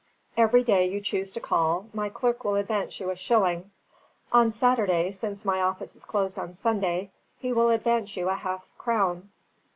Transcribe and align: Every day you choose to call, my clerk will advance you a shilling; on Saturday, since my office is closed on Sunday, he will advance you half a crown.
Every 0.35 0.63
day 0.63 0.87
you 0.89 0.99
choose 0.99 1.31
to 1.33 1.39
call, 1.39 1.85
my 1.93 2.09
clerk 2.09 2.43
will 2.43 2.55
advance 2.55 2.99
you 2.99 3.11
a 3.11 3.15
shilling; 3.15 3.69
on 4.31 4.49
Saturday, 4.49 5.11
since 5.11 5.45
my 5.45 5.61
office 5.61 5.95
is 5.95 6.05
closed 6.05 6.39
on 6.39 6.55
Sunday, 6.55 7.11
he 7.37 7.53
will 7.53 7.69
advance 7.69 8.17
you 8.17 8.27
half 8.29 8.63
a 8.63 8.79
crown. 8.81 9.29